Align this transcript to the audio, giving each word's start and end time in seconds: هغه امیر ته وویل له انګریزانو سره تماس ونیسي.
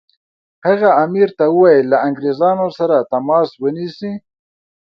هغه 0.65 0.89
امیر 1.03 1.29
ته 1.37 1.45
وویل 1.55 1.85
له 1.91 1.97
انګریزانو 2.07 2.67
سره 2.77 3.07
تماس 3.11 3.49
ونیسي. 3.61 4.13